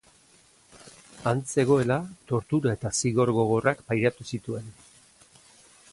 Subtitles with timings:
[1.31, 1.97] Han zegoela,
[2.33, 4.77] tortura eta zigor gogorrak pairatu zituen.